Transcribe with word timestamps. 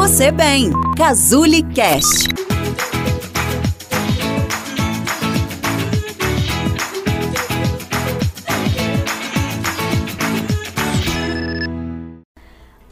você 0.00 0.32
bem. 0.32 0.70
Cazuli 0.96 1.62
Cast. 1.74 2.30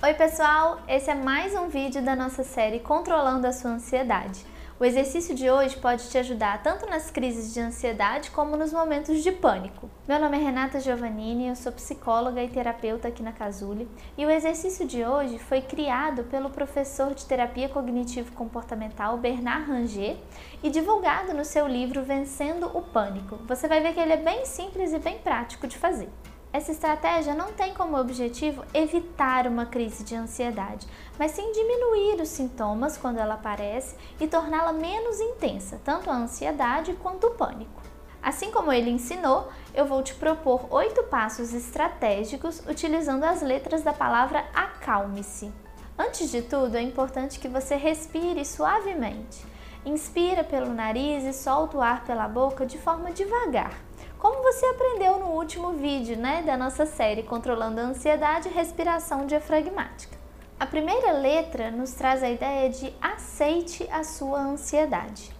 Oi 0.02 0.14
pessoal, 0.14 0.80
esse 0.86 1.10
é 1.10 1.14
mais 1.14 1.54
um 1.54 1.70
vídeo 1.70 2.02
da 2.02 2.14
nossa 2.14 2.44
série 2.44 2.78
Controlando 2.78 3.46
a 3.46 3.52
Sua 3.54 3.70
Ansiedade. 3.70 4.44
O 4.80 4.84
exercício 4.84 5.34
de 5.34 5.50
hoje 5.50 5.76
pode 5.76 6.08
te 6.08 6.16
ajudar 6.18 6.62
tanto 6.62 6.86
nas 6.86 7.10
crises 7.10 7.52
de 7.52 7.58
ansiedade 7.58 8.30
como 8.30 8.56
nos 8.56 8.72
momentos 8.72 9.24
de 9.24 9.32
pânico. 9.32 9.90
Meu 10.06 10.20
nome 10.20 10.38
é 10.38 10.40
Renata 10.40 10.78
Giovannini, 10.78 11.48
eu 11.48 11.56
sou 11.56 11.72
psicóloga 11.72 12.40
e 12.40 12.48
terapeuta 12.48 13.08
aqui 13.08 13.20
na 13.20 13.32
Casule 13.32 13.88
e 14.16 14.24
o 14.24 14.30
exercício 14.30 14.86
de 14.86 15.04
hoje 15.04 15.36
foi 15.36 15.62
criado 15.62 16.22
pelo 16.24 16.48
professor 16.48 17.12
de 17.12 17.26
terapia 17.26 17.68
cognitivo-comportamental 17.68 19.18
Bernard 19.18 19.68
Ranger 19.68 20.16
e 20.62 20.70
divulgado 20.70 21.34
no 21.34 21.44
seu 21.44 21.66
livro 21.66 22.04
Vencendo 22.04 22.70
o 22.72 22.80
Pânico. 22.80 23.36
Você 23.48 23.66
vai 23.66 23.80
ver 23.80 23.94
que 23.94 24.00
ele 24.00 24.12
é 24.12 24.16
bem 24.16 24.46
simples 24.46 24.92
e 24.92 25.00
bem 25.00 25.18
prático 25.18 25.66
de 25.66 25.76
fazer. 25.76 26.08
Essa 26.50 26.72
estratégia 26.72 27.34
não 27.34 27.52
tem 27.52 27.74
como 27.74 27.98
objetivo 27.98 28.64
evitar 28.72 29.46
uma 29.46 29.66
crise 29.66 30.02
de 30.02 30.14
ansiedade, 30.14 30.86
mas 31.18 31.32
sim 31.32 31.52
diminuir 31.52 32.22
os 32.22 32.30
sintomas 32.30 32.96
quando 32.96 33.18
ela 33.18 33.34
aparece 33.34 33.94
e 34.18 34.26
torná-la 34.26 34.72
menos 34.72 35.20
intensa, 35.20 35.78
tanto 35.84 36.10
a 36.10 36.16
ansiedade 36.16 36.94
quanto 36.94 37.26
o 37.26 37.34
pânico. 37.34 37.82
Assim 38.22 38.50
como 38.50 38.72
ele 38.72 38.90
ensinou, 38.90 39.48
eu 39.74 39.84
vou 39.84 40.02
te 40.02 40.14
propor 40.14 40.66
oito 40.70 41.02
passos 41.04 41.52
estratégicos 41.52 42.62
utilizando 42.66 43.24
as 43.24 43.42
letras 43.42 43.82
da 43.82 43.92
palavra 43.92 44.46
acalme-se. 44.54 45.52
Antes 45.98 46.30
de 46.30 46.40
tudo, 46.40 46.76
é 46.76 46.82
importante 46.82 47.38
que 47.38 47.48
você 47.48 47.76
respire 47.76 48.44
suavemente. 48.44 49.44
Inspira 49.84 50.42
pelo 50.42 50.72
nariz 50.72 51.24
e 51.24 51.32
solta 51.32 51.76
o 51.76 51.82
ar 51.82 52.04
pela 52.04 52.26
boca 52.26 52.64
de 52.64 52.78
forma 52.78 53.12
devagar 53.12 53.87
como 54.18 54.42
você 54.42 54.66
aprendeu 54.66 55.20
no 55.20 55.26
último 55.26 55.72
vídeo 55.72 56.16
né, 56.16 56.42
da 56.42 56.56
nossa 56.56 56.84
série 56.84 57.22
Controlando 57.22 57.80
a 57.80 57.84
Ansiedade 57.84 58.48
e 58.48 58.52
Respiração 58.52 59.26
Diafragmática. 59.26 60.18
A 60.58 60.66
primeira 60.66 61.12
letra 61.12 61.70
nos 61.70 61.92
traz 61.92 62.20
a 62.22 62.28
ideia 62.28 62.68
de 62.68 62.92
aceite 63.00 63.88
a 63.92 64.02
sua 64.02 64.40
ansiedade. 64.40 65.30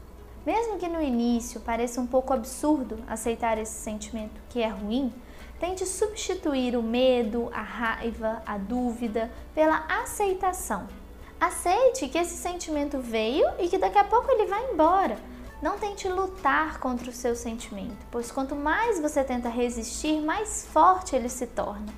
Mesmo 0.47 0.79
que 0.79 0.89
no 0.89 1.03
início 1.03 1.61
pareça 1.61 2.01
um 2.01 2.07
pouco 2.07 2.33
absurdo 2.33 2.99
aceitar 3.09 3.59
esse 3.59 3.75
sentimento 3.83 4.41
que 4.49 4.63
é 4.63 4.69
ruim, 4.69 5.13
tente 5.59 5.85
substituir 5.85 6.77
o 6.77 6.83
medo, 6.83 7.51
a 7.53 7.63
raiva, 7.63 8.41
a 8.47 8.57
dúvida 8.57 9.29
pela 9.57 9.85
aceitação. 9.89 10.87
Aceite 11.41 12.09
que 12.09 12.19
esse 12.19 12.37
sentimento 12.37 13.01
veio 13.01 13.45
e 13.59 13.69
que 13.69 13.77
daqui 13.77 13.99
a 13.99 14.05
pouco 14.05 14.31
ele 14.31 14.47
vai 14.47 14.71
embora 14.71 15.17
não 15.61 15.79
tente 15.79 16.09
lutar 16.09 16.79
contra 16.79 17.11
o 17.11 17.13
seu 17.13 17.35
sentimento, 17.35 18.07
pois 18.11 18.31
quanto 18.31 18.55
mais 18.55 19.01
você 19.01 19.25
tenta 19.25 19.49
resistir, 19.49 20.21
mais 20.21 20.67
forte 20.67 21.17
ele 21.17 21.29
se 21.29 21.47
torna. 21.47 21.93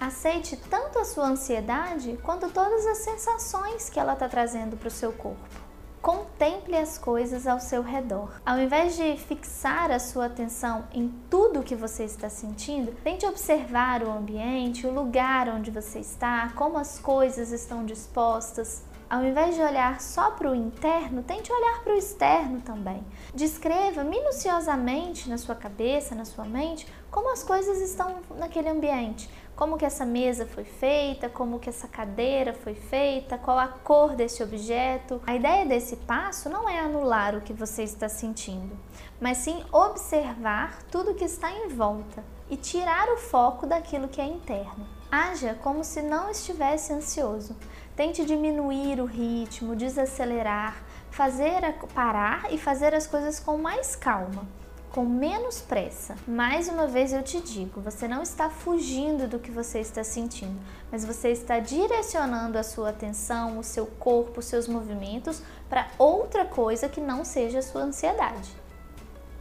Aceite 0.00 0.56
tanto 0.56 0.98
a 0.98 1.04
sua 1.04 1.26
ansiedade 1.26 2.18
quanto 2.22 2.48
todas 2.48 2.84
as 2.86 2.98
sensações 2.98 3.88
que 3.88 4.00
ela 4.00 4.14
está 4.14 4.28
trazendo 4.28 4.76
para 4.76 4.88
o 4.88 4.90
seu 4.90 5.12
corpo. 5.12 5.62
Contemple 6.02 6.76
as 6.76 6.98
coisas 6.98 7.46
ao 7.46 7.60
seu 7.60 7.80
redor. 7.80 8.40
Ao 8.44 8.58
invés 8.58 8.96
de 8.96 9.16
fixar 9.16 9.92
a 9.92 10.00
sua 10.00 10.26
atenção 10.26 10.84
em 10.92 11.08
tudo 11.30 11.62
que 11.62 11.76
você 11.76 12.02
está 12.02 12.28
sentindo, 12.28 12.92
tente 13.04 13.24
observar 13.24 14.02
o 14.02 14.10
ambiente, 14.10 14.84
o 14.84 14.92
lugar 14.92 15.48
onde 15.48 15.70
você 15.70 16.00
está, 16.00 16.50
como 16.56 16.76
as 16.76 16.98
coisas 16.98 17.52
estão 17.52 17.84
dispostas, 17.86 18.82
ao 19.12 19.22
invés 19.22 19.54
de 19.54 19.60
olhar 19.60 20.00
só 20.00 20.30
para 20.30 20.50
o 20.50 20.54
interno, 20.54 21.22
tente 21.22 21.52
olhar 21.52 21.84
para 21.84 21.92
o 21.92 21.98
externo 21.98 22.62
também. 22.62 23.04
Descreva 23.34 24.02
minuciosamente 24.02 25.28
na 25.28 25.36
sua 25.36 25.54
cabeça, 25.54 26.14
na 26.14 26.24
sua 26.24 26.46
mente, 26.46 26.86
como 27.10 27.30
as 27.30 27.42
coisas 27.42 27.78
estão 27.82 28.20
naquele 28.36 28.70
ambiente. 28.70 29.28
Como 29.54 29.76
que 29.76 29.84
essa 29.84 30.06
mesa 30.06 30.46
foi 30.46 30.64
feita, 30.64 31.28
como 31.28 31.58
que 31.58 31.68
essa 31.68 31.86
cadeira 31.86 32.54
foi 32.54 32.74
feita, 32.74 33.36
qual 33.36 33.58
a 33.58 33.68
cor 33.68 34.16
desse 34.16 34.42
objeto. 34.42 35.20
A 35.26 35.36
ideia 35.36 35.66
desse 35.66 35.96
passo 35.96 36.48
não 36.48 36.66
é 36.66 36.80
anular 36.80 37.36
o 37.36 37.42
que 37.42 37.52
você 37.52 37.82
está 37.82 38.08
sentindo, 38.08 38.74
mas 39.20 39.36
sim 39.36 39.62
observar 39.70 40.78
tudo 40.90 41.14
que 41.14 41.26
está 41.26 41.52
em 41.52 41.68
volta 41.68 42.24
e 42.52 42.56
tirar 42.58 43.08
o 43.08 43.16
foco 43.16 43.66
daquilo 43.66 44.08
que 44.08 44.20
é 44.20 44.26
interno. 44.26 44.86
Haja 45.10 45.54
como 45.62 45.82
se 45.82 46.02
não 46.02 46.28
estivesse 46.28 46.92
ansioso. 46.92 47.56
Tente 47.96 48.26
diminuir 48.26 49.00
o 49.00 49.06
ritmo, 49.06 49.74
desacelerar, 49.74 50.76
fazer 51.10 51.64
a, 51.64 51.72
parar 51.94 52.52
e 52.52 52.58
fazer 52.58 52.94
as 52.94 53.06
coisas 53.06 53.40
com 53.40 53.56
mais 53.56 53.96
calma, 53.96 54.46
com 54.90 55.02
menos 55.06 55.62
pressa. 55.62 56.14
Mais 56.28 56.68
uma 56.68 56.86
vez 56.86 57.14
eu 57.14 57.22
te 57.22 57.40
digo, 57.40 57.80
você 57.80 58.06
não 58.06 58.22
está 58.22 58.50
fugindo 58.50 59.26
do 59.26 59.38
que 59.38 59.50
você 59.50 59.78
está 59.80 60.04
sentindo, 60.04 60.60
mas 60.90 61.06
você 61.06 61.30
está 61.30 61.58
direcionando 61.58 62.58
a 62.58 62.62
sua 62.62 62.90
atenção, 62.90 63.58
o 63.58 63.64
seu 63.64 63.86
corpo, 63.86 64.40
os 64.40 64.46
seus 64.46 64.68
movimentos 64.68 65.40
para 65.70 65.88
outra 65.98 66.44
coisa 66.44 66.86
que 66.86 67.00
não 67.00 67.24
seja 67.24 67.60
a 67.60 67.62
sua 67.62 67.80
ansiedade. 67.80 68.50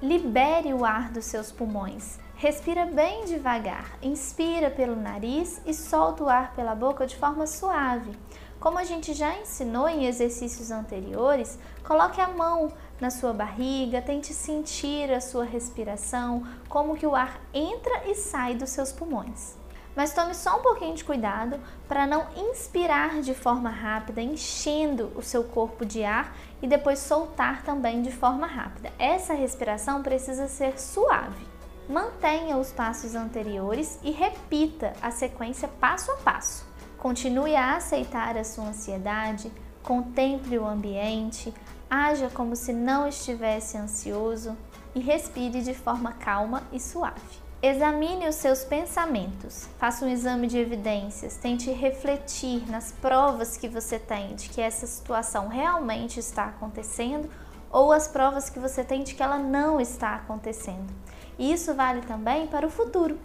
Libere 0.01 0.73
o 0.73 0.85
ar 0.85 1.11
dos 1.11 1.25
seus 1.25 1.51
pulmões. 1.51 2.17
Respira 2.41 2.88
bem 2.88 3.24
devagar, 3.25 4.00
inspira 4.02 4.72
pelo 4.72 4.96
nariz 4.96 5.62
e 5.63 5.75
solta 5.75 6.24
o 6.24 6.28
ar 6.28 6.56
pela 6.56 6.74
boca 6.74 7.06
de 7.06 7.16
forma 7.16 7.46
suave. 7.46 8.18
Como 8.59 8.79
a 8.79 8.84
gente 8.84 9.13
já 9.13 9.38
ensinou 9.38 9.88
em 9.88 10.07
exercícios 10.07 10.72
anteriores, 10.72 11.59
coloque 11.84 12.19
a 12.19 12.28
mão 12.30 12.74
na 13.00 13.12
sua 13.12 13.31
barriga, 13.31 14.01
tente 14.01 14.34
sentir 14.34 15.12
a 15.12 15.22
sua 15.22 15.44
respiração, 15.44 16.41
como 16.68 16.97
que 16.97 17.06
o 17.06 17.13
ar 17.13 17.40
entra 17.53 18.07
e 18.07 18.16
sai 18.16 18.56
dos 18.56 18.72
seus 18.72 18.91
pulmões. 18.91 19.56
Mas 19.96 20.12
tome 20.12 20.34
só 20.34 20.57
um 20.57 20.63
pouquinho 20.63 20.96
de 20.96 21.03
cuidado 21.03 21.59
para 21.88 22.07
não 22.07 22.25
inspirar 22.35 23.22
de 23.22 23.35
forma 23.35 23.69
rápida, 23.69 24.19
enchendo 24.19 25.12
o 25.16 25.22
seu 25.22 25.44
corpo 25.44 25.85
de 25.85 26.03
ar 26.03 26.35
e 26.59 26.66
depois 26.66 26.97
soltar 26.97 27.62
também 27.62 28.01
de 28.01 28.12
forma 28.12 28.47
rápida. 28.47 28.91
Essa 28.97 29.35
respiração 29.35 30.01
precisa 30.01 30.47
ser 30.47 30.80
suave. 30.80 31.50
Mantenha 31.91 32.56
os 32.56 32.72
passos 32.72 33.16
anteriores 33.16 34.00
e 34.02 34.12
repita 34.12 34.94
a 35.02 35.12
sequência 35.12 35.68
passo 35.68 36.09
a 36.09 36.16
passo. 36.16 36.66
Continue 36.97 37.53
a 37.53 37.75
aceitar 37.75 38.38
a 38.38 38.46
sua 38.46 38.68
ansiedade, 38.68 39.52
contemple 39.84 40.57
o 40.57 40.66
ambiente, 40.66 41.53
haja 41.90 42.30
como 42.30 42.56
se 42.56 42.72
não 42.72 43.06
estivesse 43.06 43.78
ansioso 43.78 44.56
e 44.96 45.01
respire 45.01 45.62
de 45.62 45.74
forma 45.74 46.13
calma 46.13 46.63
e 46.72 46.80
suave. 46.80 47.19
Examine 47.62 48.25
os 48.25 48.35
seus 48.35 48.63
pensamentos, 48.63 49.68
faça 49.78 50.06
um 50.06 50.09
exame 50.09 50.47
de 50.47 50.57
evidências, 50.57 51.35
tente 51.35 51.69
refletir 51.72 52.72
nas 52.72 52.94
provas 52.94 53.57
que 53.57 53.68
você 53.68 54.00
tem 54.00 54.34
de 54.35 54.47
que 54.47 54.62
essa 54.62 54.88
situação 54.88 55.50
realmente 55.50 56.22
está 56.22 56.46
acontecendo 56.46 57.30
ou 57.71 57.91
as 57.91 58.07
provas 58.07 58.49
que 58.49 58.59
você 58.59 58.83
tem 58.83 59.03
de 59.03 59.15
que 59.15 59.23
ela 59.23 59.37
não 59.37 59.79
está 59.79 60.15
acontecendo. 60.15 60.93
E 61.39 61.51
isso 61.51 61.73
vale 61.73 62.01
também 62.01 62.47
para 62.47 62.67
o 62.67 62.69
futuro. 62.69 63.17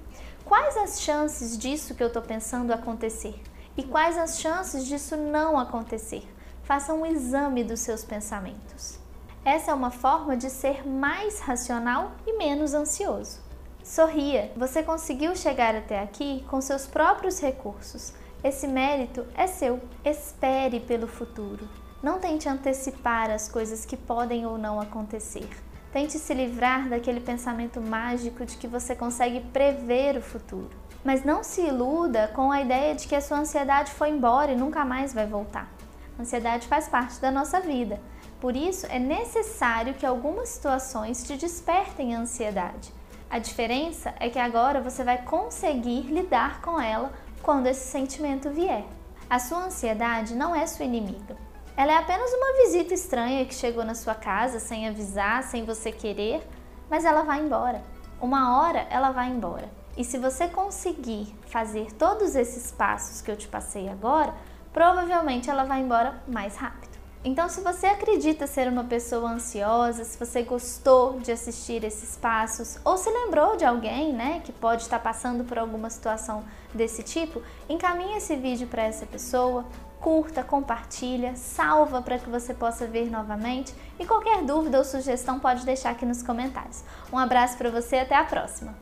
Quais 0.44 0.76
as 0.76 1.00
chances 1.00 1.58
disso 1.58 1.94
que 1.94 2.02
eu 2.02 2.06
estou 2.06 2.22
pensando 2.22 2.72
acontecer? 2.72 3.42
E 3.76 3.82
quais 3.82 4.16
as 4.16 4.38
chances 4.38 4.86
disso 4.86 5.16
não 5.16 5.58
acontecer? 5.58 6.26
Faça 6.62 6.94
um 6.94 7.04
exame 7.04 7.62
dos 7.62 7.80
seus 7.80 8.04
pensamentos. 8.04 8.98
Essa 9.44 9.70
é 9.70 9.74
uma 9.74 9.90
forma 9.90 10.36
de 10.36 10.50
ser 10.50 10.86
mais 10.86 11.40
racional 11.40 12.12
e 12.26 12.36
menos 12.36 12.74
ansioso. 12.74 13.40
Sorria, 13.84 14.50
você 14.56 14.82
conseguiu 14.82 15.36
chegar 15.36 15.76
até 15.76 16.00
aqui 16.00 16.44
com 16.48 16.60
seus 16.60 16.86
próprios 16.86 17.38
recursos. 17.40 18.12
Esse 18.42 18.66
mérito 18.66 19.24
é 19.34 19.46
seu. 19.46 19.80
Espere 20.04 20.81
pelo 20.81 21.06
futuro. 21.06 21.69
Não 22.06 22.20
tente 22.20 22.49
antecipar 22.49 23.32
as 23.32 23.49
coisas 23.49 23.85
que 23.85 23.97
podem 23.97 24.47
ou 24.47 24.56
não 24.56 24.81
acontecer. 24.81 25.49
Tente 25.93 26.20
se 26.20 26.32
livrar 26.32 26.88
daquele 26.88 27.19
pensamento 27.19 27.81
mágico 27.81 28.47
de 28.47 28.56
que 28.56 28.69
você 28.69 28.94
consegue 28.94 29.41
prever 29.41 30.17
o 30.17 30.23
futuro. 30.23 30.70
Mas 31.05 31.25
não 31.25 31.43
se 31.43 31.62
iluda 31.62 32.29
com 32.29 32.53
a 32.53 32.61
ideia 32.61 32.94
de 32.94 33.08
que 33.08 33.17
a 33.17 33.20
sua 33.20 33.38
ansiedade 33.38 33.91
foi 33.91 34.11
embora 34.11 34.53
e 34.53 34.56
nunca 34.56 34.85
mais 34.85 35.12
vai 35.12 35.26
voltar. 35.26 35.69
A 36.17 36.23
ansiedade 36.23 36.69
faz 36.69 36.88
parte 36.88 37.20
da 37.20 37.32
nossa 37.32 37.58
vida. 37.58 38.00
Por 38.41 38.55
isso, 38.55 38.87
é 38.87 39.00
necessário 39.00 39.94
que 39.94 40.06
algumas 40.06 40.50
situações 40.50 41.25
te 41.25 41.37
despertem 41.37 42.14
a 42.14 42.20
ansiedade. 42.20 42.93
A 43.29 43.41
diferença 43.41 44.14
é 44.20 44.31
que 44.31 44.38
agora 44.38 44.81
você 44.81 45.02
vai 45.02 45.23
conseguir 45.23 46.02
lidar 46.02 46.61
com 46.61 46.81
ela 46.81 47.12
quando 47.43 47.67
esse 47.67 47.91
sentimento 47.91 48.49
vier. 48.49 48.85
A 49.29 49.41
sua 49.41 49.64
ansiedade 49.64 50.37
não 50.37 50.55
é 50.55 50.69
sua 50.69 50.85
inimiga. 50.85 51.37
Ela 51.76 51.93
é 51.93 51.96
apenas 51.99 52.32
uma 52.32 52.64
visita 52.64 52.94
estranha 52.94 53.44
que 53.44 53.55
chegou 53.55 53.84
na 53.84 53.94
sua 53.94 54.14
casa 54.14 54.58
sem 54.58 54.88
avisar, 54.88 55.43
sem 55.43 55.67
você 55.67 55.93
querer, 55.93 56.43
mas 56.88 57.05
ela 57.05 57.23
vai 57.23 57.40
embora. 57.40 57.82
Uma 58.19 58.58
hora 58.58 58.87
ela 58.88 59.11
vai 59.11 59.28
embora. 59.28 59.69
E 59.94 60.02
se 60.02 60.17
você 60.17 60.49
conseguir 60.49 61.37
fazer 61.49 61.93
todos 61.93 62.34
esses 62.34 62.73
passos 62.73 63.20
que 63.20 63.31
eu 63.31 63.37
te 63.37 63.46
passei 63.46 63.90
agora, 63.90 64.34
provavelmente 64.73 65.50
ela 65.50 65.64
vai 65.64 65.82
embora 65.82 66.23
mais 66.26 66.56
rápido. 66.56 66.96
Então, 67.23 67.49
se 67.49 67.61
você 67.61 67.87
acredita 67.87 68.46
ser 68.46 68.69
uma 68.69 68.84
pessoa 68.84 69.31
ansiosa, 69.31 70.05
se 70.05 70.17
você 70.17 70.43
gostou 70.43 71.19
de 71.19 71.32
assistir 71.32 71.82
esses 71.82 72.17
passos 72.17 72.78
ou 72.84 72.96
se 72.96 73.11
lembrou 73.11 73.56
de 73.56 73.64
alguém, 73.64 74.12
né, 74.12 74.40
que 74.44 74.52
pode 74.52 74.82
estar 74.82 75.00
passando 75.00 75.44
por 75.44 75.58
alguma 75.58 75.90
situação 75.90 76.44
desse 76.73 77.02
tipo, 77.02 77.43
encaminhe 77.69 78.17
esse 78.17 78.37
vídeo 78.37 78.69
para 78.69 78.84
essa 78.84 79.05
pessoa, 79.05 79.64
curta, 80.00 80.43
compartilha, 80.43 81.34
salva 81.37 82.02
para 82.02 82.19
que 82.19 82.28
você 82.28 82.54
possa 82.54 82.87
ver 82.87 83.10
novamente 83.10 83.75
e 83.98 84.06
qualquer 84.06 84.43
dúvida 84.43 84.78
ou 84.78 84.84
sugestão 84.84 85.38
pode 85.38 85.64
deixar 85.64 85.90
aqui 85.90 86.06
nos 86.06 86.22
comentários. 86.22 86.84
Um 87.12 87.19
abraço 87.19 87.56
para 87.56 87.70
você 87.70 87.96
até 87.96 88.14
a 88.14 88.25
próxima. 88.25 88.75